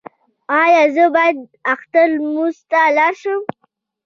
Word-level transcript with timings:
ایا 0.63 0.83
زه 0.95 1.05
باید 1.15 1.37
اختر 1.73 2.07
لمانځه 2.15 2.63
ته 2.71 2.79
لاړ 2.97 3.13
شم؟ 3.21 3.39